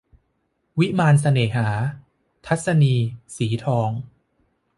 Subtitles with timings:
[0.79, 1.67] วิมานเสน่หา-
[2.47, 3.05] ทัศนีย์
[3.35, 3.89] สีทอง